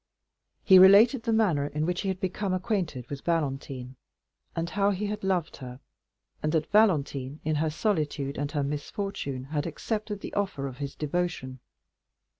He 0.63 0.79
related 0.79 1.21
the 1.21 1.31
manner 1.31 1.67
in 1.67 1.85
which 1.85 2.01
he 2.01 2.07
had 2.07 2.19
become 2.19 2.55
acquainted 2.55 3.07
with 3.07 3.21
Valentine, 3.21 3.97
and 4.55 4.67
how 4.67 4.89
he 4.89 5.05
had 5.05 5.23
loved 5.23 5.57
her, 5.57 5.79
and 6.41 6.51
that 6.53 6.71
Valentine, 6.71 7.39
in 7.45 7.57
her 7.57 7.69
solitude 7.69 8.39
and 8.39 8.51
her 8.53 8.63
misfortune, 8.63 9.43
had 9.43 9.67
accepted 9.67 10.21
the 10.21 10.33
offer 10.33 10.65
of 10.65 10.79
his 10.79 10.95
devotion. 10.95 11.59